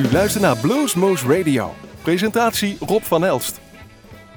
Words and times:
U 0.00 0.12
luistert 0.12 0.42
naar 0.42 0.56
Bluesmoose 0.56 1.36
Radio. 1.36 1.74
Presentatie 2.02 2.76
Rob 2.86 3.02
van 3.02 3.24
Elst. 3.24 3.60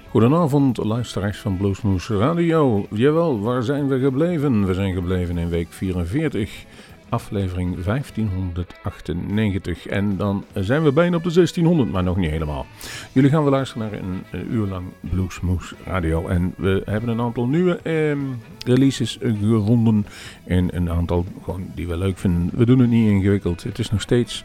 Goedenavond, 0.10 0.78
luisteraars 0.78 1.38
van 1.38 1.58
Bluesmoose 1.58 2.18
Radio. 2.18 2.88
Jawel, 2.92 3.40
waar 3.42 3.64
zijn 3.64 3.88
we 3.88 4.00
gebleven? 4.00 4.66
We 4.66 4.74
zijn 4.74 4.94
gebleven 4.94 5.38
in 5.38 5.50
week 5.50 5.68
44 5.70 6.66
aflevering 7.14 7.84
1598. 7.84 9.88
En 9.88 10.18
dan 10.18 10.46
zijn 10.54 10.84
we 10.84 10.92
bijna 10.92 11.16
op 11.16 11.24
de 11.24 11.34
1600, 11.34 11.92
maar 11.92 12.04
nog 12.04 12.18
niet 12.18 12.30
helemaal. 12.30 12.66
Jullie 13.12 13.30
gaan 13.30 13.44
we 13.44 13.50
luisteren 13.50 13.90
naar 13.90 14.00
een, 14.00 14.24
uur 14.52 14.68
lang 14.68 14.86
Bluesmoose 15.00 15.76
Radio. 15.86 16.28
En 16.28 16.54
we 16.58 16.82
hebben 16.86 17.10
een 17.10 17.22
aantal 17.22 17.48
nieuwe 17.48 17.78
eh, 17.78 18.18
releases 18.66 19.18
gevonden. 19.22 20.06
En 20.44 20.76
een 20.76 20.90
aantal 20.90 21.26
gewoon 21.44 21.66
die 21.76 21.88
we 21.88 21.98
leuk 21.98 22.18
vinden. 22.18 22.50
We 22.54 22.66
doen 22.66 22.80
het 22.80 22.90
niet 22.90 23.10
ingewikkeld. 23.10 23.64
Het 23.64 23.80
is 23.80 23.92
nog 23.92 24.02
steeds 24.02 24.44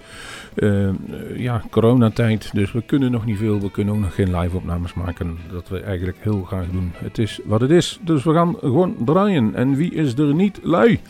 uh, 0.55 0.89
ja, 1.37 1.63
coronatijd. 1.71 2.51
Dus 2.53 2.73
we 2.73 2.83
kunnen 2.83 3.11
nog 3.11 3.25
niet 3.25 3.39
veel. 3.39 3.61
We 3.61 3.71
kunnen 3.71 3.95
ook 3.95 4.01
nog 4.01 4.15
geen 4.15 4.37
live 4.37 4.57
opnames 4.57 4.95
maken. 4.95 5.39
Dat 5.51 5.69
we 5.69 5.81
eigenlijk 5.81 6.19
heel 6.21 6.43
graag 6.43 6.67
doen. 6.73 6.93
Het 6.95 7.19
is 7.19 7.41
wat 7.45 7.61
het 7.61 7.71
is. 7.71 7.99
Dus 8.03 8.25
we 8.25 8.33
gaan 8.33 8.57
gewoon 8.61 8.97
draaien. 9.05 9.55
En 9.55 9.75
wie 9.75 9.95
is 9.95 10.15
er 10.15 10.35
niet 10.35 10.59
lui? 10.63 11.01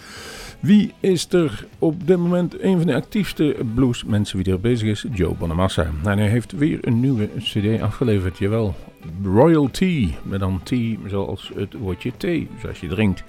Wie 0.60 0.94
is 1.00 1.32
er 1.32 1.66
op 1.78 2.06
dit 2.06 2.16
moment 2.16 2.62
een 2.62 2.76
van 2.76 2.86
de 2.86 2.94
actiefste 2.94 3.56
bluesmensen 3.74 4.38
wie 4.38 4.52
er 4.52 4.60
bezig 4.60 4.88
is? 4.88 5.04
Joe 5.12 5.34
Bonamassa. 5.34 5.90
En 6.04 6.18
hij 6.18 6.28
heeft 6.28 6.52
weer 6.52 6.78
een 6.80 7.00
nieuwe 7.00 7.28
cd 7.38 7.80
afgeleverd, 7.80 8.38
jawel. 8.38 8.74
Royalty, 9.22 10.14
met 10.22 10.40
dan 10.40 10.60
tea 10.62 10.96
zoals 11.06 11.50
het 11.54 11.74
woordje 11.74 12.12
thee, 12.16 12.48
zoals 12.60 12.80
je 12.80 12.88
drinkt. 12.88 13.24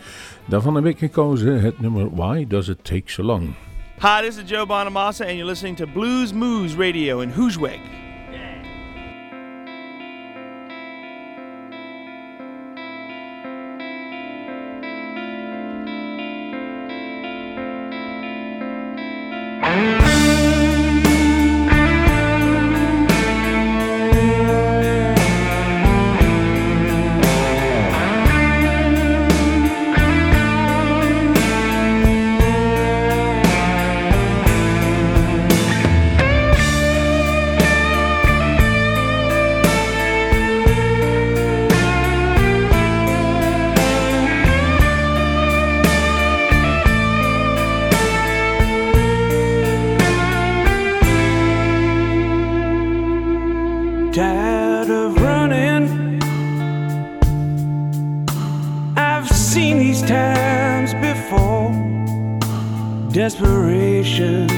Daarvan 0.46 0.76
heb 0.76 0.86
ik 0.86 0.98
gekozen 0.98 1.62
het 1.62 1.80
nummer 1.80 2.16
Why 2.16 2.46
Does 2.48 2.68
It 2.68 2.84
Take 2.84 3.04
So 3.06 3.24
Long. 3.24 3.54
Hi, 4.00 4.28
this 4.28 4.38
is 4.38 4.50
Joe 4.50 4.66
Bonamassa 4.66 5.26
and 5.26 5.34
you're 5.34 5.50
listening 5.50 5.78
to 5.78 5.86
Blues 5.94 6.34
Moose 6.34 6.76
Radio 6.78 7.20
in 7.20 7.30
Hoosweg. 7.30 8.09
tired 54.40 54.90
of 54.90 55.22
running. 55.22 55.86
I've 58.96 59.30
seen 59.30 59.80
these 59.80 60.02
times 60.02 60.92
before. 61.08 61.72
Desperation. 63.12 64.50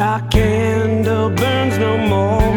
Our 0.00 0.22
candle 0.36 1.30
burns 1.40 1.76
no 1.86 1.92
more. 2.14 2.52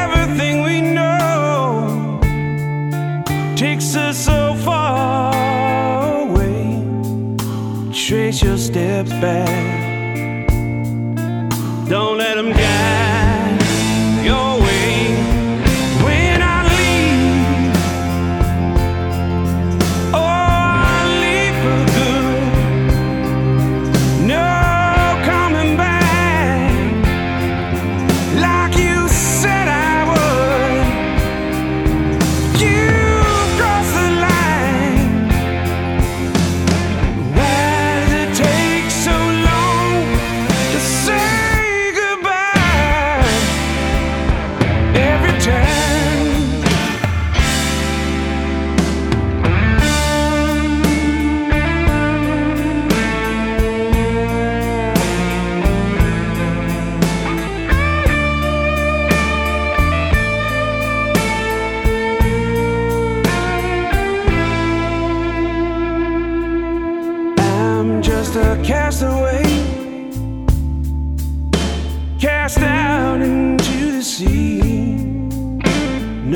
Everything 0.00 0.54
we 0.68 0.76
know 0.96 2.18
takes 3.54 3.94
us 4.06 4.16
so 4.30 4.40
far 4.66 5.32
away. 6.24 6.64
Trace 8.04 8.42
your 8.42 8.58
steps 8.58 9.12
back. 9.26 9.82
Don't 11.88 12.16
let 12.16 12.36
them 12.36 12.52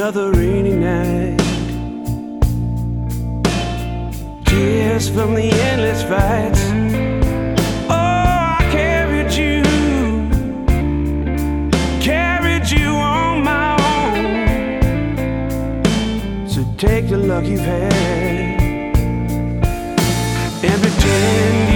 another 0.06 0.31
rainy 0.39 0.77
night. 0.77 1.37
Tears 4.44 5.09
from 5.09 5.34
the 5.34 5.50
endless 5.50 6.03
fights. 6.05 6.62
Oh, 7.91 8.56
I 8.56 8.69
carried 8.71 9.33
you, 9.33 9.65
carried 12.00 12.71
you 12.71 12.87
on 12.87 13.43
my 13.43 13.75
own. 15.11 15.97
So 16.49 16.65
take 16.78 17.09
the 17.09 17.19
luck 17.19 17.44
you've 17.44 17.59
had 17.59 17.93
and 20.62 20.83
pretend. 20.83 21.75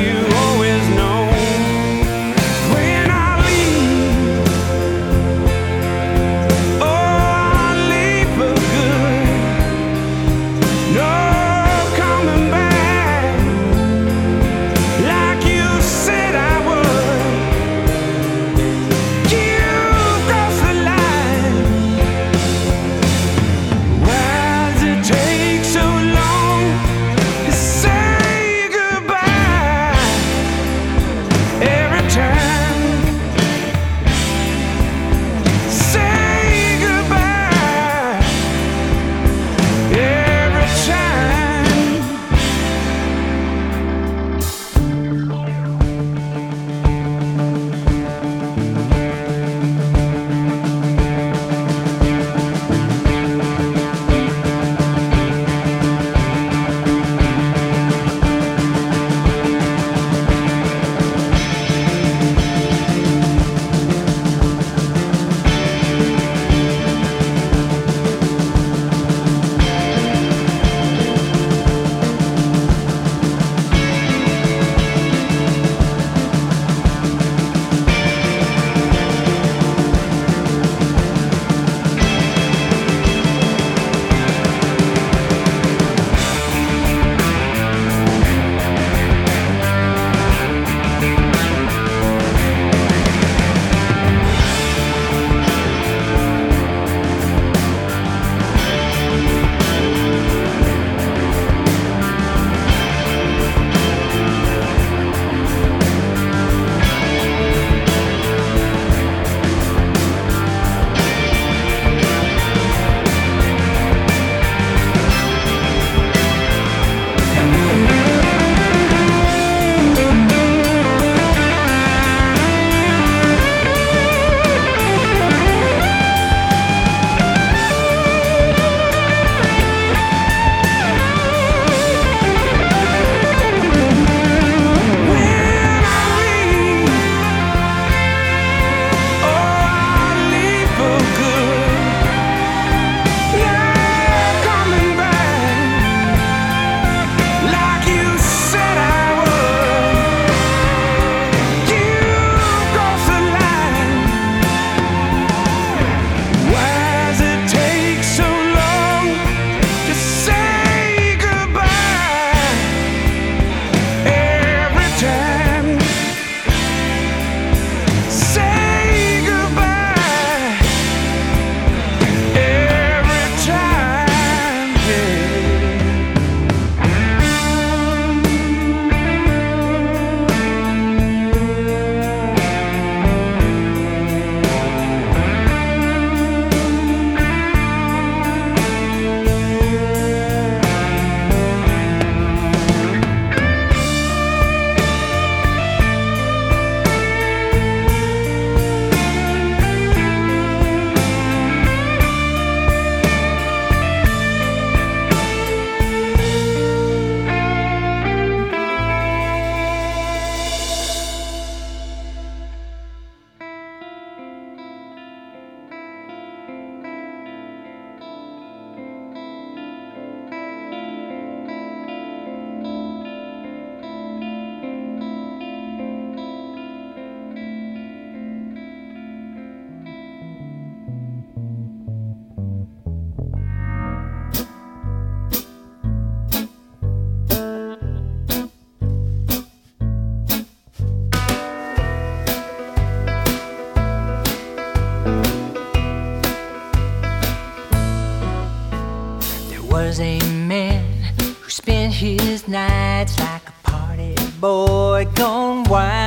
was 249.90 249.98
a 249.98 250.20
man 250.46 250.84
who 251.20 251.50
spent 251.50 251.92
his 251.92 252.46
nights 252.46 253.18
like 253.18 253.42
a 253.48 253.68
party 253.68 254.14
boy 254.40 255.04
gone 255.16 255.64
wild. 255.64 255.99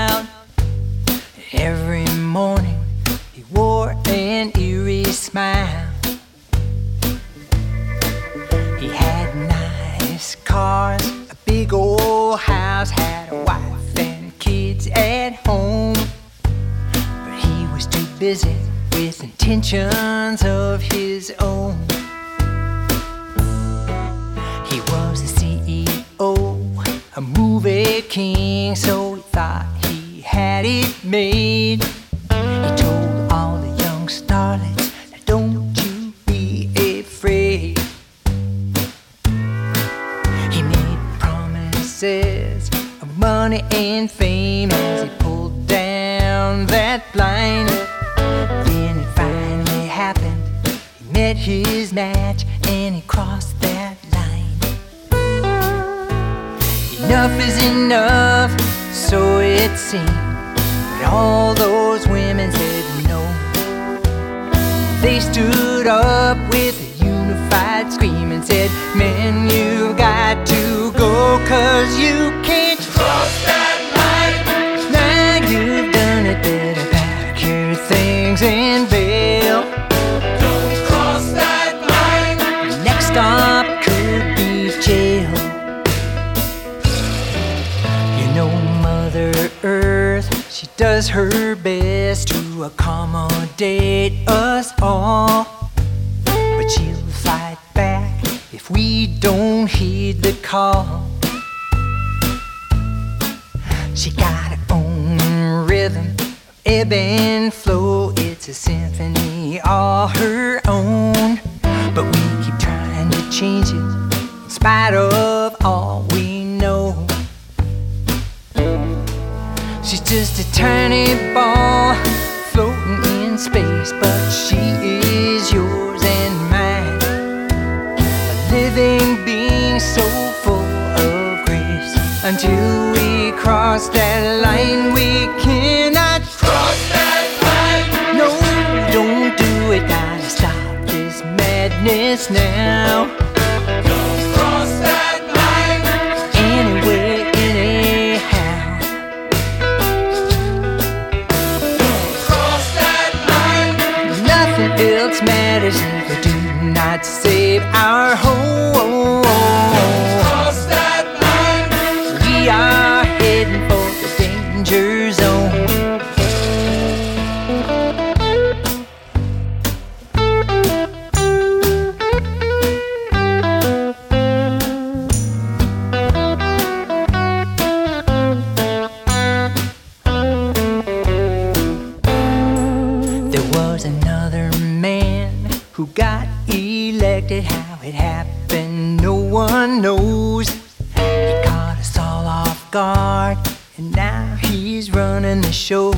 was 183.53 183.85
another 183.85 184.51
man 184.59 185.31
who 185.73 185.87
got 185.87 186.27
elected. 186.47 187.43
How 187.43 187.79
it 187.83 187.93
happened, 187.93 189.01
no 189.01 189.15
one 189.15 189.81
knows. 189.81 190.49
He 190.49 191.41
caught 191.45 191.77
us 191.79 191.97
all 191.97 192.25
off 192.25 192.71
guard, 192.71 193.37
and 193.77 193.91
now 193.95 194.35
he's 194.41 194.91
running 194.91 195.41
the 195.41 195.51
show. 195.51 195.91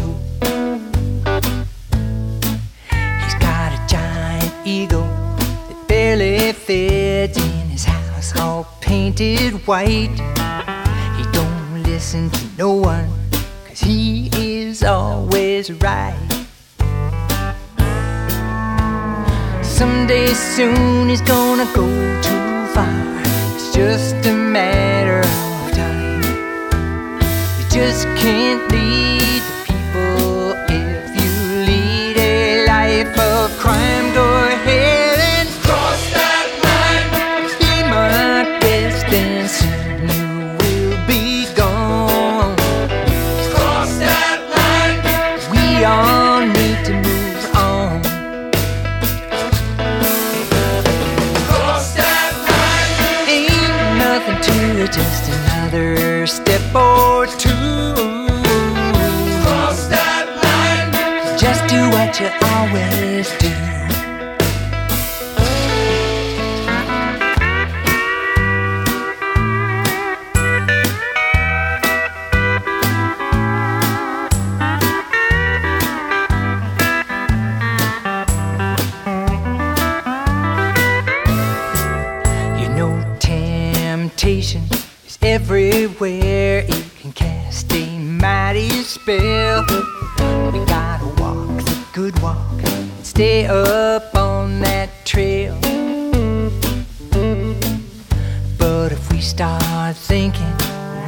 He's 3.23 3.35
got 3.39 3.71
a 3.73 3.85
giant 3.87 4.53
ego 4.65 5.01
that 5.01 5.85
barely 5.87 6.53
fits 6.53 7.37
in 7.37 7.67
his 7.69 7.85
house, 7.85 8.37
all 8.39 8.67
painted 8.81 9.65
white. 9.67 10.17
He 11.17 11.23
don't 11.31 11.83
listen 11.83 12.29
to 12.29 12.47
no 12.57 12.73
one, 12.73 13.09
cause 13.67 13.79
he 13.79 14.29
is 14.33 14.83
always 14.83 15.71
right. 15.71 16.24
someday 19.75 20.27
soon 20.27 21.09
he's 21.09 21.21
gonna 21.21 21.65
go 21.73 21.85
too 22.21 22.65
far. 22.73 23.21
It's 23.55 23.75
just 23.75 24.15
a 24.25 24.33
matter 24.33 25.19
of 25.19 25.71
time. 25.73 26.23
You 27.59 27.65
just 27.69 28.05
can't 28.15 28.63
lead 28.71 29.41
the 29.49 29.57
people 29.65 30.53
if 30.69 31.03
you 31.19 31.31
lead 31.67 32.15
a 32.17 32.65
life 32.65 33.19
of 33.19 33.51
crime. 33.59 34.04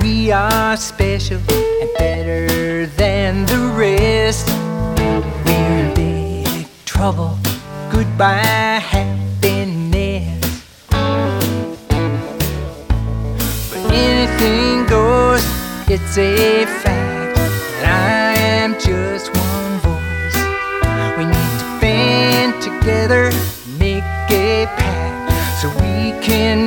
We 0.01 0.31
are 0.31 0.75
special 0.75 1.37
and 1.47 1.89
better 1.97 2.85
than 2.97 3.45
the 3.45 3.57
rest. 3.73 4.49
We're 5.45 5.77
in 5.79 5.93
big 5.93 6.67
trouble. 6.83 7.37
Goodbye, 7.89 8.81
happiness. 8.83 10.43
But 13.69 13.93
anything 13.93 14.85
goes, 14.87 15.43
it's 15.87 16.17
a 16.17 16.65
fact. 16.65 17.37
And 17.77 17.85
I 17.85 18.33
am 18.35 18.73
just 18.73 19.33
one 19.33 19.79
voice. 19.87 20.37
We 21.17 21.23
need 21.23 21.59
to 21.61 21.79
band 21.79 22.61
together, 22.61 23.31
make 23.79 24.03
a 24.31 24.65
pact, 24.75 25.61
so 25.61 25.69
we 25.79 26.11
can 26.21 26.66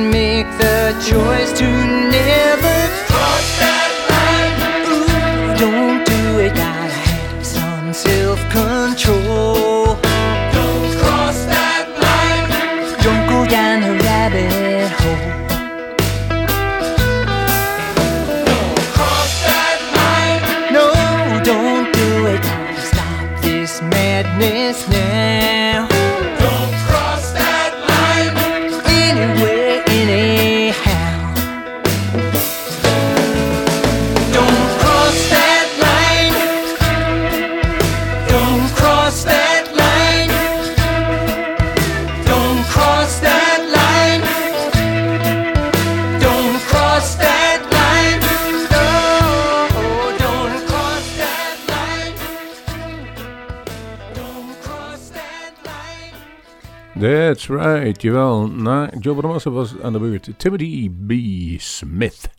jawel. 58.01 58.47
Na 58.47 58.89
Joe 58.99 59.15
Bonamassa 59.15 59.49
was 59.49 59.79
aan 59.81 59.93
de 59.93 59.99
beurt. 59.99 60.29
Timothy 60.37 60.89
B. 60.89 61.11
Smith, 61.59 62.29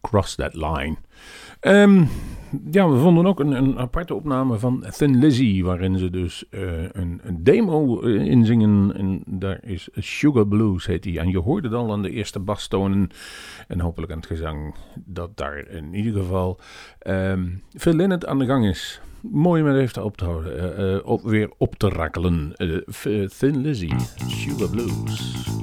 Cross 0.00 0.34
That 0.34 0.54
Line. 0.54 0.96
Ehm, 1.60 2.04
ja, 2.70 2.88
we 2.88 2.98
vonden 2.98 3.26
ook 3.26 3.40
een, 3.40 3.52
een 3.52 3.78
aparte 3.78 4.14
opname 4.14 4.58
van 4.58 4.84
Thin 4.90 5.18
Lizzy, 5.18 5.62
waarin 5.62 5.98
ze 5.98 6.10
dus 6.10 6.48
eh, 6.48 6.82
een, 6.92 7.20
een 7.22 7.44
demo 7.44 8.00
eh, 8.00 8.26
inzingen. 8.26 8.94
En 8.96 9.22
daar 9.26 9.58
is 9.64 9.88
Sugar 9.94 10.46
Blues, 10.46 10.86
heet 10.86 11.02
die. 11.02 11.18
En 11.18 11.28
je 11.28 11.38
hoorde 11.38 11.68
het 11.68 11.76
al 11.76 11.92
aan 11.92 12.02
de 12.02 12.10
eerste 12.10 12.40
bastonen 12.40 13.10
en 13.68 13.80
hopelijk 13.80 14.12
aan 14.12 14.18
het 14.18 14.26
gezang 14.26 14.74
dat 15.04 15.36
daar 15.36 15.68
in 15.68 15.94
ieder 15.94 16.12
geval 16.12 16.58
ehm 16.98 17.48
Phil 17.76 17.94
Lynott 17.94 18.26
aan 18.26 18.38
de 18.38 18.46
gang 18.46 18.66
is. 18.66 19.00
Mooi 19.22 19.62
om 19.62 19.76
even 19.76 20.04
op 20.04 20.16
te 20.16 20.24
houden, 20.24 20.76
eh, 20.76 20.94
eh, 20.94 21.06
op, 21.06 21.22
weer 21.22 21.50
op 21.58 21.74
te 21.74 21.88
rakkelen. 21.88 22.52
Eh, 22.56 23.26
Thin 23.38 23.60
Lizzy, 23.60 23.90
Sugar 24.26 24.68
Blues. 24.68 25.59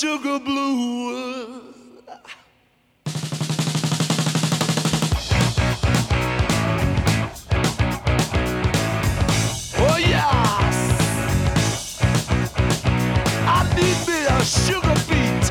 sugar 0.00 0.38
blues. 0.38 1.74
Oh 9.76 9.96
yes, 9.98 10.76
I 13.44 13.58
need 13.74 13.98
me 14.06 14.18
a 14.26 14.44
sugar 14.44 14.98
beat. 15.08 15.44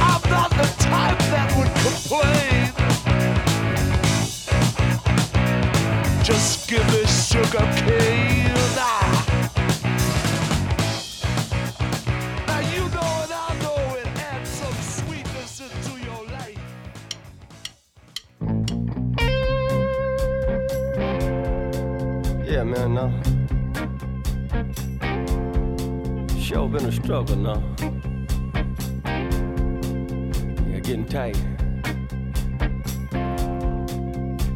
I'm 0.00 0.22
not 0.30 0.50
the 0.50 0.68
type 0.78 1.20
that 1.28 1.48
would 1.58 1.72
complain. 1.84 2.72
Just 6.24 6.66
give 6.70 6.86
me 6.90 7.04
sugar 7.04 7.66
cane. 7.84 8.21
now. 23.08 23.22
Sure 26.38 26.68
been 26.68 26.84
a 26.84 26.92
struggle 26.92 27.36
now. 27.36 27.62
Yeah, 30.68 30.80
getting 30.80 31.06
tight. 31.06 31.36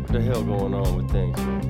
What 0.01 0.13
the 0.13 0.21
hell 0.23 0.43
going 0.43 0.75
on 0.75 0.97
with 0.97 1.11
things? 1.11 1.66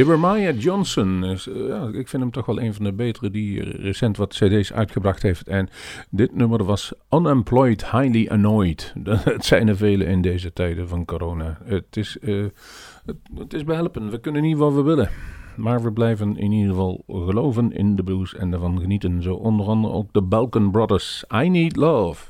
Jeremiah 0.00 0.60
Johnson. 0.60 1.24
Is, 1.24 1.48
eh, 1.48 1.66
ja, 1.66 1.88
ik 1.92 2.08
vind 2.08 2.22
hem 2.22 2.30
toch 2.30 2.46
wel 2.46 2.60
een 2.60 2.74
van 2.74 2.84
de 2.84 2.92
betere 2.92 3.30
die 3.30 3.62
recent 3.62 4.16
wat 4.16 4.34
cd's 4.34 4.72
uitgebracht 4.72 5.22
heeft. 5.22 5.48
En 5.48 5.68
dit 6.10 6.34
nummer 6.34 6.64
was 6.64 6.92
Unemployed 7.10 7.90
Highly 7.90 8.28
Annoyed. 8.28 8.94
Het 9.04 9.44
zijn 9.44 9.68
er 9.68 9.76
vele 9.76 10.04
in 10.04 10.22
deze 10.22 10.52
tijden 10.52 10.88
van 10.88 11.04
corona. 11.04 11.58
Het 11.64 11.96
is, 11.96 12.16
uh, 12.20 12.46
het, 13.04 13.16
het 13.34 13.54
is 13.54 13.64
behelpen. 13.64 14.10
We 14.10 14.20
kunnen 14.20 14.42
niet 14.42 14.56
wat 14.56 14.74
we 14.74 14.82
willen. 14.82 15.10
Maar 15.56 15.82
we 15.82 15.92
blijven 15.92 16.36
in 16.36 16.52
ieder 16.52 16.70
geval 16.70 17.04
geloven 17.06 17.72
in 17.72 17.96
de 17.96 18.02
blues 18.02 18.34
en 18.34 18.52
ervan 18.52 18.80
genieten. 18.80 19.22
Zo 19.22 19.34
onder 19.34 19.66
andere 19.66 19.94
ook 19.94 20.12
de 20.12 20.22
Balkan 20.22 20.70
Brothers. 20.70 21.24
I 21.34 21.48
Need 21.48 21.76
Love. 21.76 22.29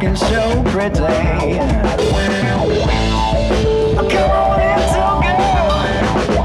looking 0.00 0.16
so 0.16 0.62
pretty. 0.64 0.96
Come 4.08 4.30
on 4.30 4.60
in. 4.60 4.78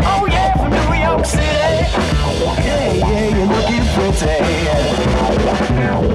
Oh, 0.04 0.28
yeah, 0.30 0.52
from 0.58 0.72
New 0.72 0.94
York 1.02 1.26
City. 1.26 1.46
Yeah, 2.66 3.30
you're 3.34 3.48
looking 3.48 3.86
pretty. 3.96 4.40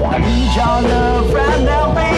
I 0.05 0.17
need 0.19 0.55
your 0.55 0.81
love 0.87 1.33
right 1.33 1.61
now, 1.63 1.93
baby. 1.95 2.10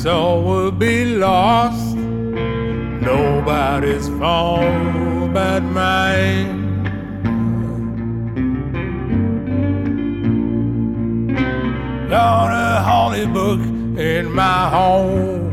Soul 0.00 0.42
will 0.42 0.72
be 0.72 1.04
lost. 1.04 1.94
Nobody's 1.96 4.08
fault 4.08 5.34
but 5.34 5.62
mine. 5.62 6.60
Got 12.08 12.50
a 12.50 12.82
holy 12.82 13.26
book 13.26 13.60
in 13.98 14.32
my 14.32 14.70
home. 14.70 15.52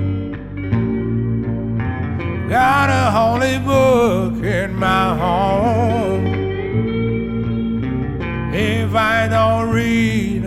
Got 2.49 2.89
a 2.89 3.11
holy 3.11 3.59
book 3.59 4.43
in 4.43 4.73
my 4.75 5.15
home. 5.23 6.25
If 8.53 8.95
I 8.95 9.27
don't 9.27 9.69
read, 9.69 10.43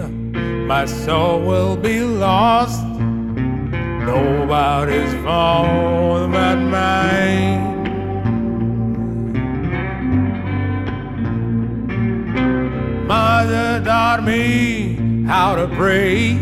my 0.67 0.87
soul 0.87 1.43
will 1.43 1.77
be 1.77 2.01
lost. 2.01 2.92
Nobody's 4.07 5.15
fault 5.23 6.31
but 6.33 6.57
mine. 6.57 7.73
Mother 13.07 13.83
taught 13.85 14.25
me 14.25 15.25
how 15.27 15.55
to 15.55 15.69
pray. 15.69 16.35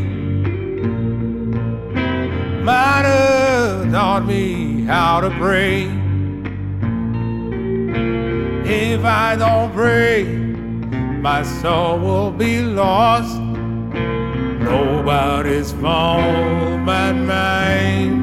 Mother 2.63 3.91
taught 3.91 4.25
me 4.27 4.85
how 4.85 5.21
to 5.21 5.31
pray. 5.31 5.85
If 8.65 9.05
I 9.05 9.37
don't 9.37 9.73
pray, 9.75 10.25
my 10.25 11.43
soul 11.43 11.99
will 11.99 12.31
be 12.31 12.63
lost. 12.63 13.50
Nobody's 14.71 15.73
fault 15.73 16.87
but 16.87 17.13
mine. 17.13 18.15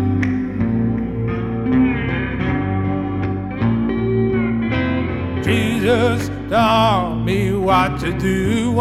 Jesus 5.43 6.31
taught 6.49 7.15
me 7.25 7.51
what 7.51 7.99
to 7.99 8.17
do. 8.17 8.71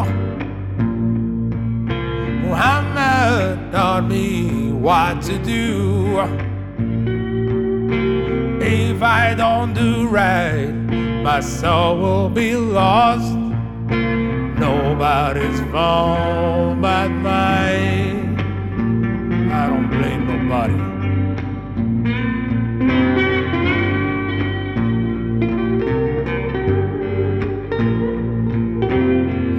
Muhammad 2.46 3.72
taught 3.72 4.06
me 4.06 4.70
what 4.70 5.20
to 5.22 5.36
do. 5.38 6.20
If 8.62 9.02
I 9.02 9.34
don't 9.34 9.74
do 9.74 10.06
right, 10.06 10.70
my 11.24 11.40
soul 11.40 11.98
will 11.98 12.28
be 12.28 12.54
lost. 12.54 13.34
Nobody's 14.58 15.60
fault 15.70 16.80
but 16.80 17.10
mine. 17.10 18.40
I 19.52 19.66
don't 19.68 19.88
blame 19.90 20.26
nobody. 20.26 20.74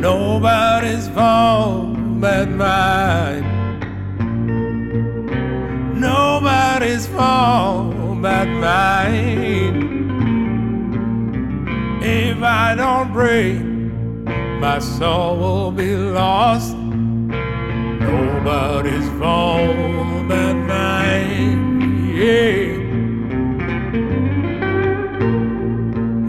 Nobody's 0.02 1.08
fault 1.10 1.98
but 2.20 2.50
mine. 2.50 3.46
Nobody's 6.00 7.08
fault 7.08 7.96
but 8.22 8.48
mine. 8.48 9.98
If 12.02 12.42
I 12.42 12.76
don't 12.76 13.12
pray, 13.12 13.77
my 14.60 14.80
soul 14.80 15.38
will 15.38 15.72
be 15.72 15.96
lost. 15.96 16.76
Nobody's 18.06 19.08
fault 19.20 20.28
but 20.28 20.56
mine. 20.56 22.16
Yeah. 22.16 22.86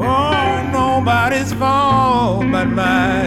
Oh, 0.01 0.69
nobody's 0.73 1.53
fault 1.55 2.45
but 2.53 2.69
mine. 2.69 3.18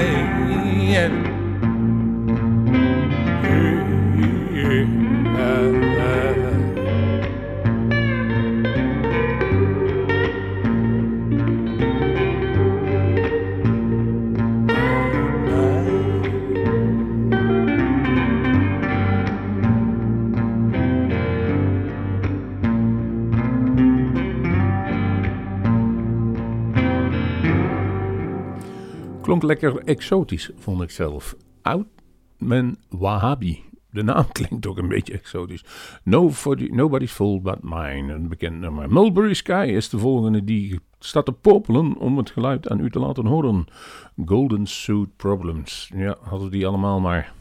Lekker 29.44 29.78
exotisch, 29.78 30.52
vond 30.58 30.82
ik 30.82 30.92
zelf. 30.92 31.36
Outman 31.62 32.78
Wahhabi. 32.90 33.64
De 33.92 34.04
naam 34.04 34.32
klinkt 34.32 34.68
ook 34.68 34.78
een 34.78 34.88
beetje 34.88 35.14
exotisch. 35.14 35.66
Nobody, 36.04 36.68
nobody's 36.72 37.12
Fault 37.12 37.44
But 37.44 37.64
Mine, 37.64 38.14
een 38.14 38.28
bekend 38.28 38.60
nummer. 38.60 38.94
Mulberry 38.94 39.34
Sky 39.34 39.72
is 39.76 39.90
de 39.90 39.98
volgende 39.98 40.44
die 40.44 40.80
staat 41.00 41.26
te 41.26 41.32
popelen 41.32 41.98
om 41.98 42.18
het 42.18 42.30
geluid 42.30 42.70
aan 42.70 42.80
u 42.80 42.90
te 42.90 43.00
laten 43.00 43.26
horen. 43.26 43.66
Golden 44.26 44.66
Suit 44.66 45.16
Problems. 45.16 45.92
Ja, 45.96 46.18
hadden 46.22 46.52
die 46.52 46.68
allemaal 46.68 47.00
maar. 47.00 47.34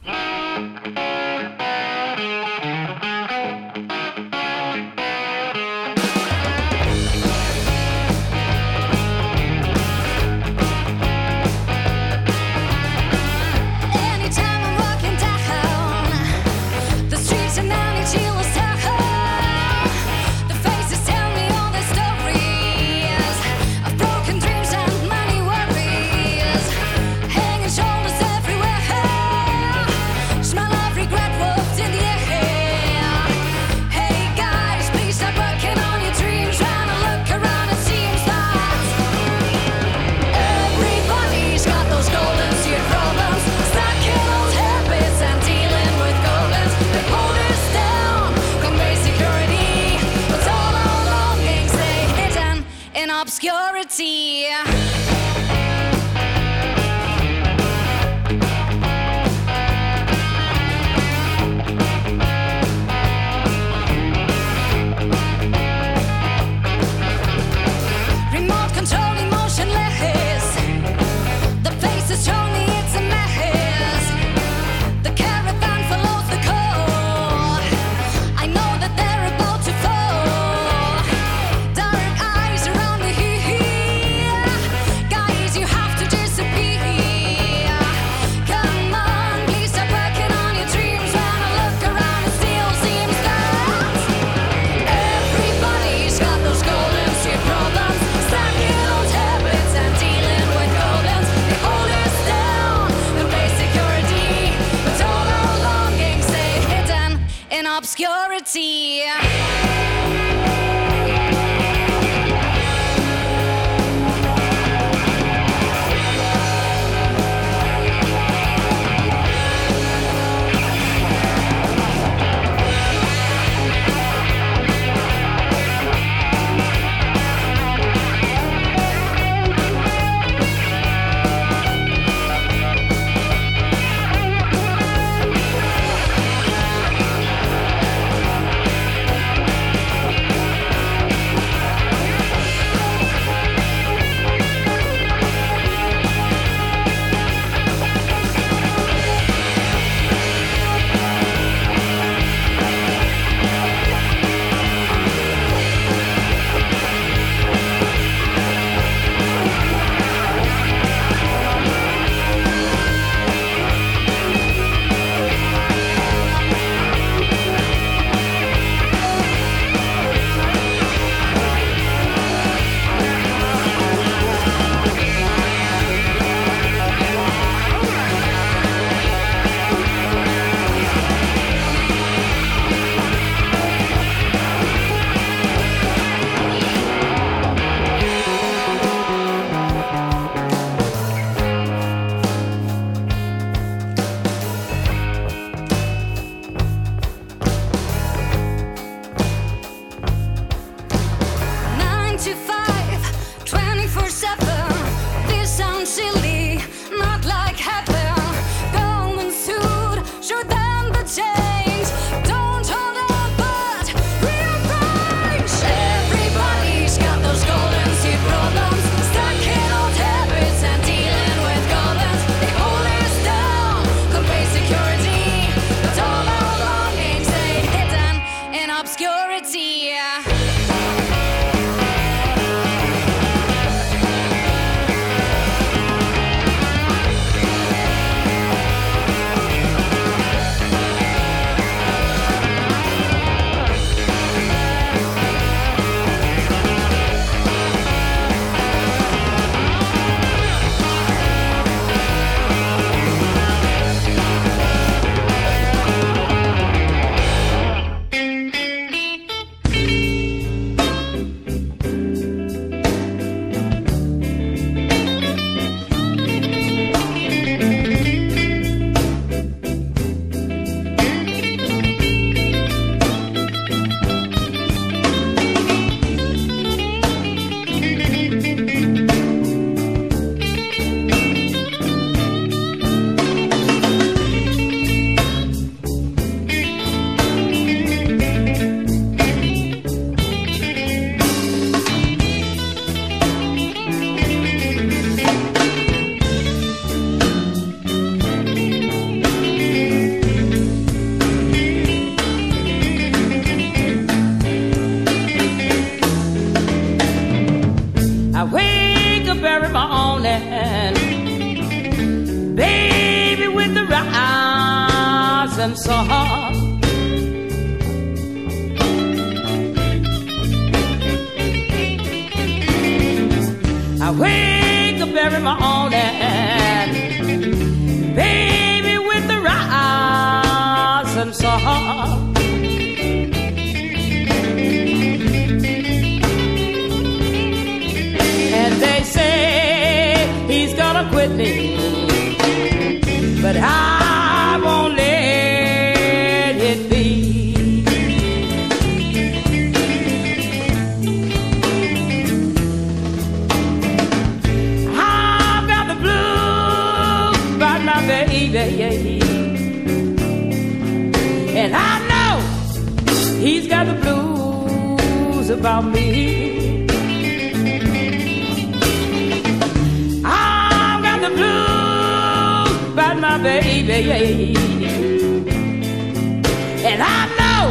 And 376.92 377.02
I 377.04 377.20
know 377.38 377.62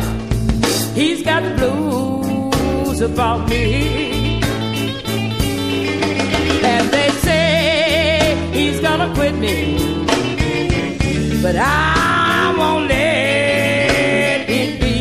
he's 0.93 1.21
got 1.23 1.43
the 1.43 1.51
blues 1.59 3.01
about 3.01 3.49
me. 3.49 4.39
And 6.63 6.89
they 6.89 7.09
say 7.25 8.51
he's 8.53 8.79
gonna 8.79 9.13
quit 9.15 9.35
me, 9.35 9.57
but 11.41 11.55
I 11.57 12.55
won't 12.57 12.87
let 12.87 14.49
it 14.49 14.79
be. 14.79 14.97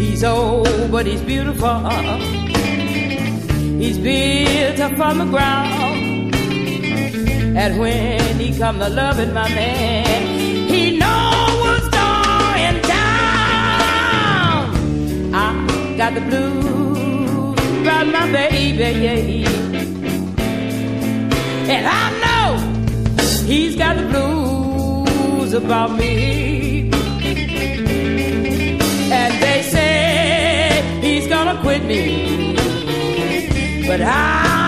He's 0.00 0.22
old, 0.22 0.92
but 0.92 1.06
he's 1.06 1.22
beautiful. 1.22 1.80
He's 3.82 3.98
built 3.98 4.78
up 4.78 4.94
from 4.96 5.18
the 5.18 5.24
ground. 5.24 5.71
And 7.54 7.78
when 7.78 8.40
he 8.40 8.56
come 8.56 8.78
to 8.78 8.88
loving 8.88 9.34
my 9.34 9.46
man, 9.48 10.68
he 10.68 10.98
know 10.98 11.46
what's 11.60 11.88
going 11.90 12.80
down. 12.82 14.74
I 15.34 15.94
got 15.98 16.14
the 16.14 16.22
blues 16.22 17.58
about 17.82 18.06
my 18.06 18.32
baby. 18.32 19.44
And 21.68 21.86
I 21.86 22.10
know 22.24 22.56
he's 23.44 23.76
got 23.76 23.96
the 23.96 24.06
blues 24.06 25.52
about 25.52 25.92
me. 25.92 26.90
And 29.12 29.42
they 29.42 29.62
say 29.62 30.82
he's 31.02 31.28
gonna 31.28 31.60
quit 31.60 31.84
me. 31.84 32.56
But 33.86 34.00
I 34.00 34.61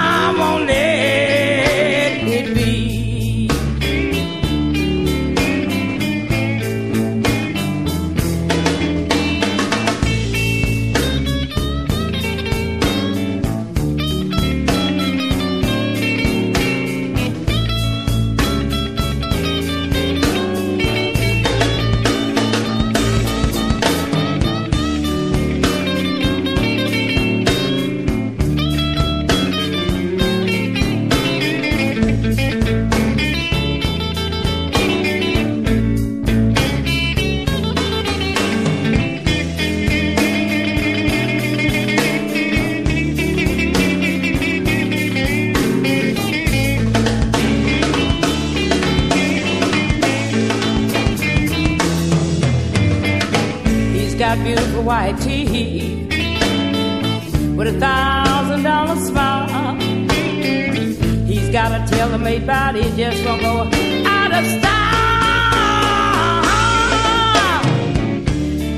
got 54.24 54.42
beautiful 54.42 54.82
white 54.82 55.20
teeth 55.20 56.08
with 57.58 57.68
a 57.68 57.78
thousand 57.78 58.62
dollar 58.62 58.96
smile. 58.96 59.76
He's 61.26 61.50
got 61.50 61.78
a 61.78 61.84
tailor-made 61.90 62.46
body, 62.46 62.84
just 62.96 63.22
won't 63.26 63.42
go 63.42 63.68
out 64.06 64.32
of 64.32 64.46
style. 64.46 64.72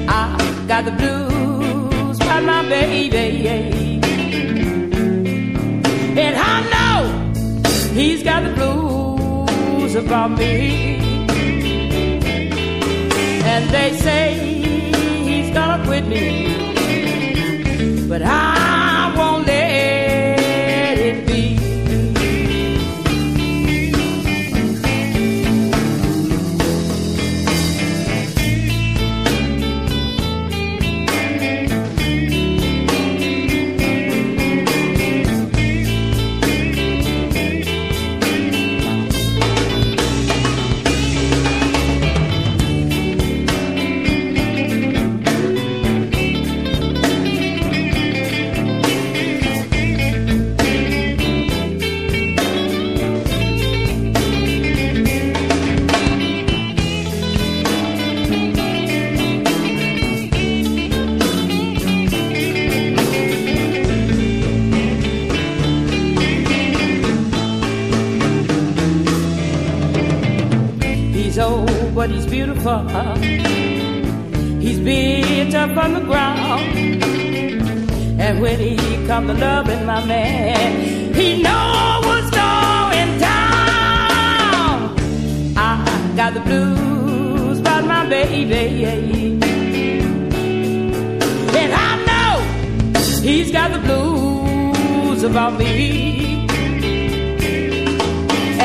I 0.09 0.21
got 0.67 0.85
the 0.85 0.95
blues 1.01 2.19
by 2.19 2.41
my 2.41 2.69
baby, 2.69 3.49
and 6.25 6.35
I 6.53 6.55
know 6.73 6.99
he's 7.95 8.25
got 8.25 8.43
the 8.43 8.53
blues 8.59 9.95
about 9.95 10.33
me. 10.33 10.97
And 13.45 13.71
they 13.71 13.97
say 13.99 14.56
he's 15.93 16.09
me, 16.09 16.49
but 18.09 18.23
I 18.23 18.76
beautiful. 72.37 72.81
He's 74.65 74.79
built 74.89 75.55
up 75.55 75.75
on 75.85 75.91
the 75.95 76.05
ground. 76.11 76.63
And 78.25 78.35
when 78.43 78.59
he 78.59 78.77
come 79.07 79.27
to 79.29 79.35
loving 79.35 79.87
my 79.87 80.05
man, 80.05 81.15
he 81.15 81.43
know 81.43 82.01
what's 82.07 82.31
going 82.45 83.13
down. 83.19 84.79
I 85.57 85.69
got 86.21 86.35
the 86.35 86.41
blues 86.49 87.59
about 87.61 87.85
my 87.95 88.07
baby. 88.07 88.85
And 91.61 91.73
I 91.89 91.91
know 92.09 92.33
he's 93.23 93.51
got 93.51 93.69
the 93.77 93.83
blues 93.87 95.23
about 95.23 95.53
me. 95.59 96.47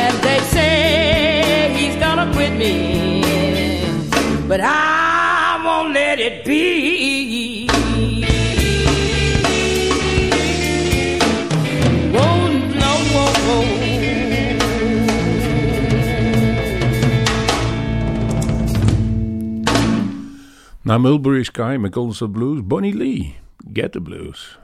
And 0.02 0.16
they 0.26 0.40
say 0.56 1.74
he's 1.78 1.96
gonna 2.04 2.28
quit 2.34 2.54
me, 2.64 2.74
but 4.52 4.60
I 4.60 5.62
won't 5.64 5.94
let 5.94 6.20
it 6.20 6.44
be. 6.44 7.68
Now, 20.84 20.98
Mulberry 20.98 21.46
Sky, 21.46 21.78
McCulloch's 21.78 22.20
Blues, 22.20 22.62
Bonnie 22.62 22.92
Lee, 22.92 23.38
Get 23.72 23.94
the 23.94 24.02
Blues. 24.02 24.58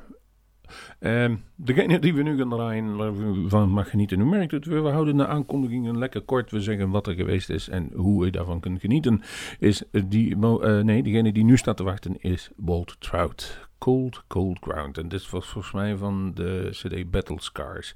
Ehm, 1.00 1.36
degene 1.56 2.00
die 2.00 2.14
we 2.14 2.24
nu 2.24 2.38
gaan 2.38 2.50
draaien, 2.50 3.50
van 3.50 3.70
mag 3.70 3.90
genieten. 3.90 4.20
U 4.20 4.26
merkt 4.26 4.52
het, 4.52 4.66
we 4.66 4.90
houden 4.90 5.18
de 5.18 5.28
aankondigingen 5.28 5.98
lekker 5.98 6.22
kort. 6.22 6.52
We 6.52 6.62
zeggen 6.62 6.90
wat 6.90 7.08
er 7.08 7.14
geweest 7.14 7.50
is 7.50 7.70
en 7.70 7.90
hoe 7.96 8.26
u 8.26 8.30
daarvan 8.30 8.60
kunt 8.60 8.80
genieten. 8.80 9.22
Is 9.60 9.84
die, 9.92 10.36
eh, 10.36 10.80
nee, 10.80 11.04
degene 11.04 11.32
die 11.32 11.44
nu 11.44 11.58
staat 11.58 11.78
te 11.78 11.84
wachten 11.84 12.22
is 12.22 12.50
Walt 12.56 12.96
Trout. 13.00 13.68
Cold, 13.78 14.24
Cold 14.28 14.58
Ground. 14.62 14.98
En 14.98 15.10
dit 15.10 15.30
was 15.30 15.48
volgens 15.48 15.74
mij 15.74 15.96
van 15.96 16.32
de 16.34 16.70
CD 16.72 17.12
Battle 17.12 17.42
Scars. 17.42 17.96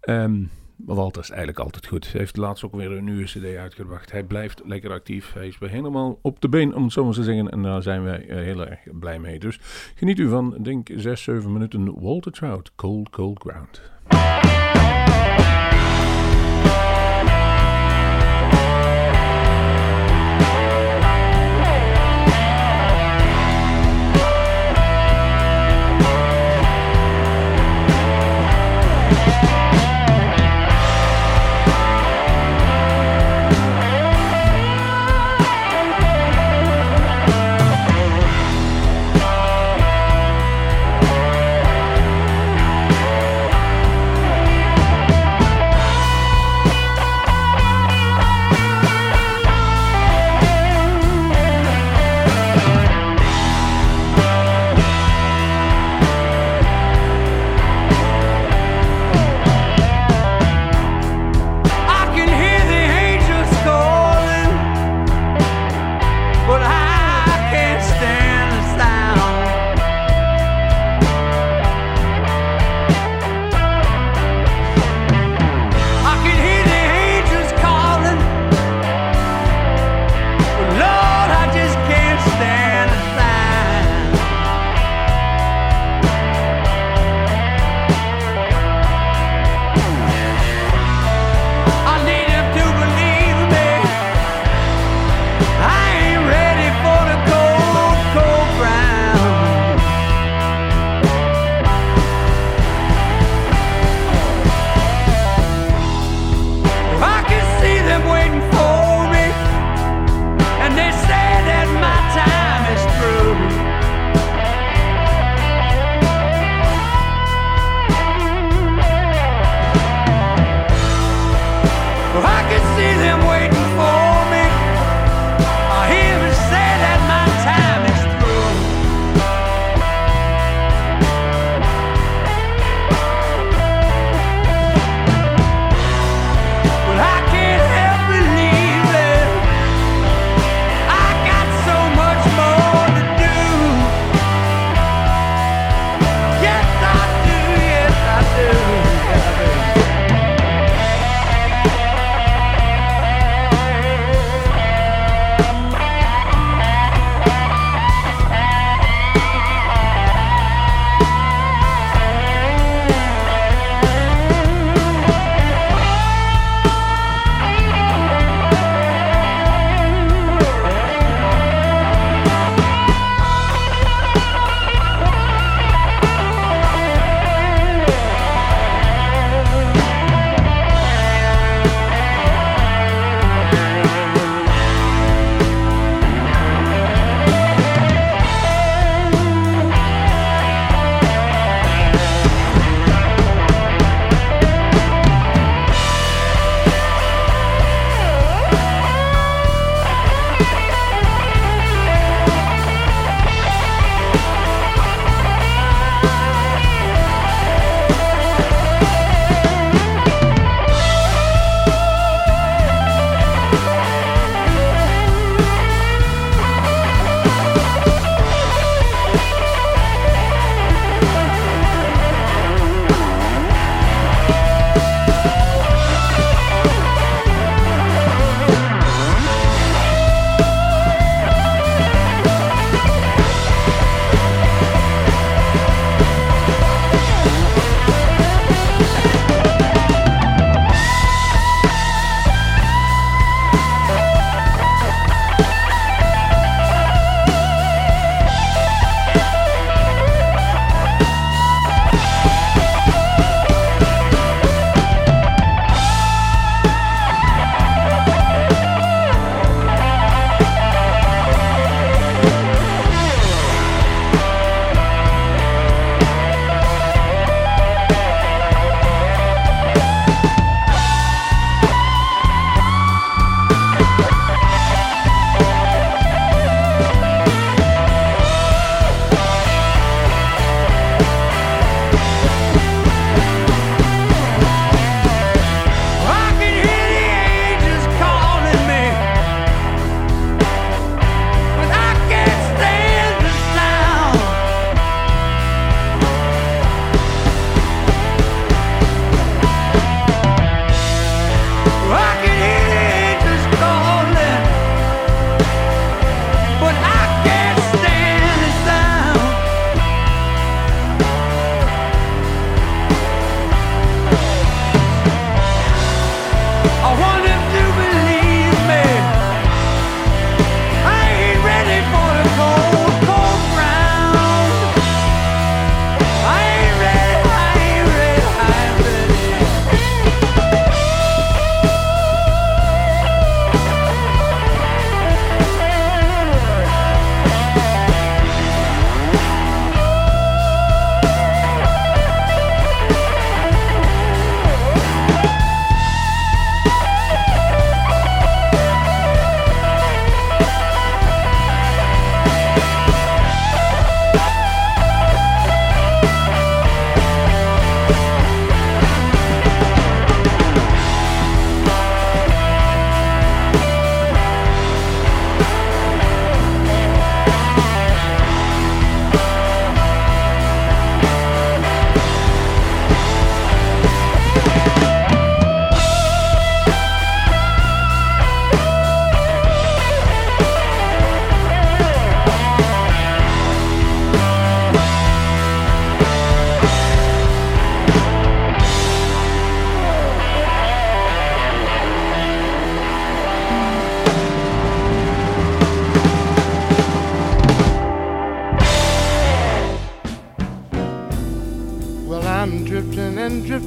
Ehm 0.00 0.42
Walter 0.86 1.22
is 1.22 1.28
eigenlijk 1.30 1.58
altijd 1.58 1.86
goed. 1.86 2.12
Hij 2.12 2.20
heeft 2.20 2.36
laatst 2.36 2.64
ook 2.64 2.74
weer 2.74 2.90
een 2.90 3.04
nieuwe 3.04 3.24
CD 3.24 3.56
uitgebracht. 3.56 4.12
Hij 4.12 4.22
blijft 4.22 4.62
lekker 4.64 4.90
actief. 4.90 5.32
Hij 5.32 5.46
is 5.46 5.58
weer 5.58 5.70
helemaal 5.70 6.18
op 6.22 6.40
de 6.40 6.48
been, 6.48 6.74
om 6.74 6.82
het 6.82 6.92
zo 6.92 7.04
maar 7.04 7.14
te 7.14 7.22
zeggen. 7.22 7.50
En 7.50 7.62
daar 7.62 7.82
zijn 7.82 8.02
wij 8.02 8.26
eh, 8.28 8.36
heel 8.36 8.66
erg 8.66 8.78
blij 8.92 9.18
mee. 9.18 9.38
Dus 9.38 9.58
geniet 9.94 10.18
u 10.18 10.28
van, 10.28 10.56
denk 10.62 10.88
6, 10.94 11.22
7 11.22 11.52
minuten 11.52 12.00
Walter 12.00 12.32
Trout. 12.32 12.72
Cold, 12.74 13.10
Cold 13.10 13.38
Ground. 13.38 13.80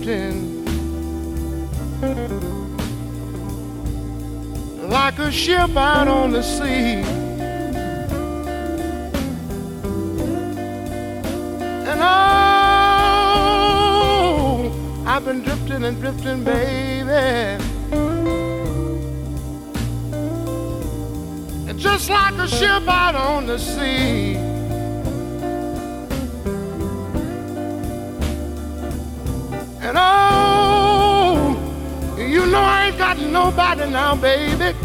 Drifting 0.02 0.64
like 4.90 5.20
a 5.20 5.32
ship 5.32 5.76
out 5.76 6.08
on 6.08 6.32
the 6.32 6.42
sea. 6.42 7.04
And 11.90 12.00
oh, 12.02 12.14
I've 15.06 15.26
been 15.26 15.42
drifting 15.42 15.84
and 15.84 16.00
drifting, 16.00 16.44
baby. 16.44 17.10
And 21.70 21.80
just 21.80 22.10
like 22.10 22.36
a 22.36 22.48
ship 22.48 22.88
out 22.88 23.16
on 23.16 23.48
the 23.48 23.58
sea. 23.58 24.53
And 29.96 30.02
oh, 30.02 31.56
you 32.18 32.48
know 32.48 32.58
I 32.58 32.88
ain't 32.88 32.98
got 32.98 33.20
nobody 33.20 33.88
now, 33.92 34.16
baby. 34.16 34.76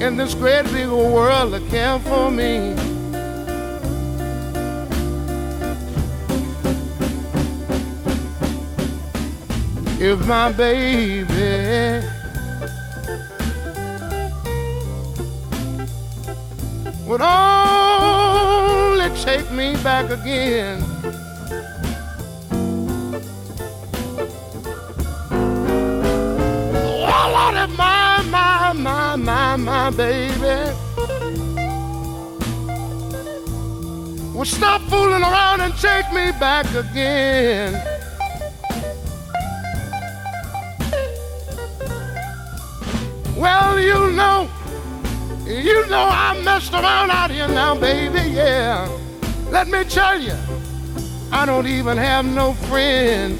In 0.00 0.16
this 0.16 0.34
great 0.34 0.66
big 0.66 0.88
world 0.88 1.52
that 1.52 1.68
care 1.68 1.98
for 1.98 2.30
me. 2.30 2.76
If 10.00 10.24
my 10.28 10.52
baby 10.52 12.06
would 17.04 17.20
only 17.20 19.10
take 19.24 19.50
me 19.50 19.74
back 19.82 20.08
again. 20.10 20.89
Baby 29.90 30.74
Well, 34.40 34.46
stop 34.46 34.80
fooling 34.88 35.22
around 35.22 35.60
and 35.60 35.74
take 35.76 36.10
me 36.14 36.32
back 36.40 36.64
again. 36.74 37.74
Well, 43.36 43.78
you 43.78 44.12
know, 44.12 44.48
you 45.44 45.86
know 45.88 46.08
I 46.10 46.40
messed 46.42 46.72
around 46.72 47.10
out 47.10 47.30
here 47.30 47.48
now, 47.48 47.74
baby, 47.74 48.30
yeah. 48.30 48.88
Let 49.50 49.68
me 49.68 49.84
tell 49.84 50.18
you, 50.18 50.36
I 51.30 51.44
don't 51.44 51.66
even 51.66 51.98
have 51.98 52.24
no 52.24 52.54
friend. 52.54 53.38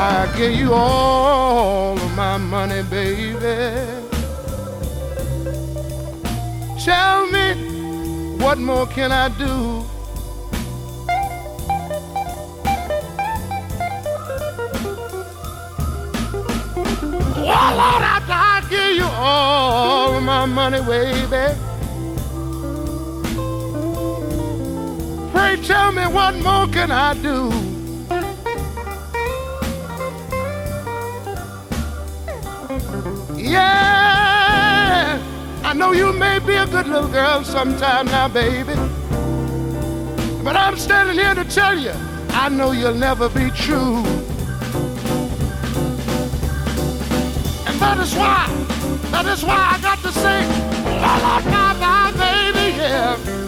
I 0.00 0.32
give 0.36 0.52
you 0.52 0.72
all 0.72 1.98
of 1.98 2.16
my 2.16 2.36
money, 2.36 2.84
baby. 2.84 3.36
Tell 6.84 7.26
me, 7.26 8.36
what 8.38 8.58
more 8.58 8.86
can 8.86 9.10
I 9.10 9.28
do? 9.30 9.84
Oh, 17.40 17.68
Lord, 17.80 18.02
after 18.14 18.32
I 18.32 18.64
give 18.70 18.96
you 18.98 19.04
all 19.04 20.16
of 20.16 20.22
my 20.22 20.46
money, 20.46 20.80
baby. 20.80 21.58
Pray 25.32 25.56
tell 25.66 25.90
me 25.90 26.02
what 26.06 26.36
more 26.36 26.68
can 26.68 26.92
I 26.92 27.14
do? 27.14 27.67
Know 35.78 35.92
you 35.92 36.12
may 36.12 36.40
be 36.40 36.56
a 36.56 36.66
good 36.66 36.88
little 36.88 37.08
girl 37.08 37.44
sometime 37.44 38.06
now, 38.06 38.26
baby. 38.26 38.74
But 40.42 40.56
I'm 40.56 40.76
standing 40.76 41.16
here 41.16 41.34
to 41.36 41.44
tell 41.44 41.78
you, 41.78 41.92
I 42.30 42.48
know 42.48 42.72
you'll 42.72 42.94
never 42.94 43.28
be 43.28 43.48
true. 43.50 43.98
And 47.66 47.78
that 47.78 47.98
is 47.98 48.12
why, 48.14 48.46
that 49.12 49.26
is 49.26 49.44
why 49.44 49.76
I 49.76 49.80
got 49.80 49.98
to 50.00 50.10
say, 50.10 50.44
la 51.00 51.16
la 51.18 51.36
la 51.46 51.72
la, 51.78 52.10
baby, 52.12 52.76
yeah. 52.76 53.47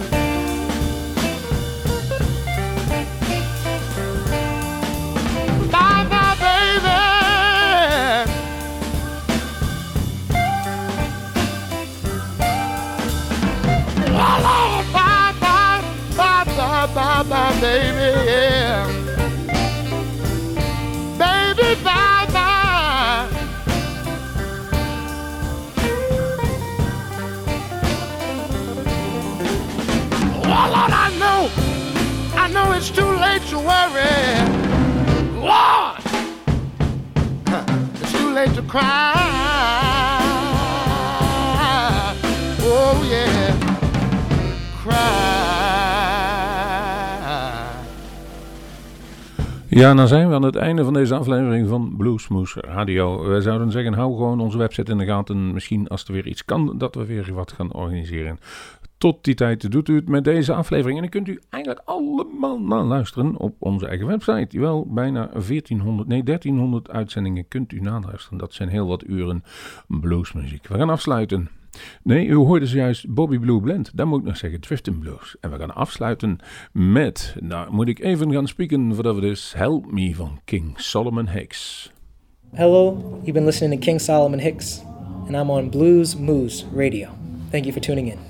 Bye, 17.31 17.61
baby, 17.61 18.09
yeah. 18.29 18.87
Baby, 21.17 21.69
bye 21.85 22.27
bye. 22.33 23.29
Well, 30.43 30.69
Lord, 30.75 30.93
I 30.93 31.09
know, 31.21 31.41
I 32.35 32.49
know 32.53 32.73
it's 32.73 32.91
too 32.91 33.13
late 33.25 33.43
to 33.53 33.59
worry. 33.59 34.19
Lord, 35.39 36.03
it's 38.03 38.13
too 38.13 38.31
late 38.33 38.55
to 38.55 38.63
cry. 38.63 39.15
Oh 42.63 43.07
yeah, 43.09 43.40
Ja, 49.73 49.95
dan 49.95 50.09
zijn 50.09 50.29
we 50.29 50.35
aan 50.35 50.43
het 50.43 50.57
einde 50.57 50.85
van 50.85 50.93
deze 50.93 51.15
aflevering 51.15 51.69
van 51.69 51.95
Bluesmoes 51.97 52.55
Radio. 52.55 53.29
We 53.29 53.41
zouden 53.41 53.71
zeggen, 53.71 53.93
hou 53.93 54.17
gewoon 54.17 54.41
onze 54.41 54.59
website 54.59 54.91
in 54.91 54.99
de 54.99 55.05
gaten. 55.05 55.53
Misschien 55.53 55.89
als 55.89 56.05
er 56.05 56.13
weer 56.13 56.27
iets 56.27 56.45
kan, 56.45 56.79
dat 56.79 56.95
we 56.95 57.07
weer 57.07 57.35
wat 57.35 57.53
gaan 57.53 57.73
organiseren. 57.73 58.39
Tot 58.99 59.25
die 59.25 59.35
tijd 59.35 59.71
doet 59.71 59.89
u 59.89 59.95
het 59.95 60.09
met 60.09 60.25
deze 60.25 60.55
aflevering. 60.55 60.97
En 60.97 61.03
dan 61.03 61.11
kunt 61.11 61.29
u 61.29 61.41
eigenlijk 61.49 61.83
allemaal 61.85 62.61
naar 62.61 62.83
luisteren 62.83 63.37
op 63.37 63.55
onze 63.59 63.87
eigen 63.87 64.07
website. 64.07 64.61
Wel, 64.61 64.87
bijna 64.89 65.27
1400, 65.27 66.09
nee 66.09 66.23
1300 66.23 66.91
uitzendingen 66.91 67.49
kunt 67.49 67.73
u 67.73 67.81
naluisteren. 67.81 68.39
Dat 68.39 68.53
zijn 68.53 68.69
heel 68.69 68.87
wat 68.87 69.05
uren 69.07 69.45
bluesmuziek. 69.87 70.67
We 70.67 70.79
gaan 70.79 70.91
afsluiten. 70.91 71.60
Nee, 72.03 72.27
u 72.27 72.35
hoorde 72.35 72.67
zojuist 72.67 73.09
Bobby 73.09 73.39
Blue 73.39 73.61
Blend. 73.61 73.91
Dan 73.95 74.09
moet 74.09 74.21
ik 74.21 74.27
nog 74.27 74.37
zeggen 74.37 74.61
Drifting 74.61 74.99
Blues. 74.99 75.37
En 75.41 75.51
we 75.51 75.59
gaan 75.59 75.75
afsluiten 75.75 76.39
met, 76.73 77.37
nou 77.41 77.73
moet 77.73 77.89
ik 77.89 77.99
even 77.99 78.33
gaan 78.33 78.49
spieken 78.49 78.95
voordat 78.95 79.15
we 79.15 79.21
dus 79.21 79.53
Help 79.57 79.93
Me 79.93 80.15
van 80.15 80.41
King 80.45 80.81
Solomon 80.81 81.29
Hicks. 81.29 81.93
Hello, 82.55 82.99
you've 83.23 83.33
been 83.33 83.45
listening 83.45 83.81
to 83.81 83.87
King 83.87 84.01
Solomon 84.01 84.39
Hicks, 84.39 84.83
and 85.27 85.35
I'm 85.35 85.51
on 85.51 85.71
Blues 85.71 86.17
Moose 86.17 86.65
Radio. 86.75 87.09
Thank 87.51 87.65
you 87.65 87.73
for 87.73 87.81
tuning 87.81 88.11
in. 88.13 88.30